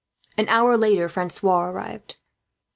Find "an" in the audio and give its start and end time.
0.35-0.49